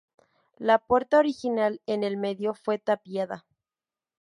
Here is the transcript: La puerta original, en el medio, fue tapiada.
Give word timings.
La 0.57 0.79
puerta 0.79 1.19
original, 1.19 1.79
en 1.85 2.03
el 2.03 2.17
medio, 2.17 2.55
fue 2.55 2.79
tapiada. 2.79 3.45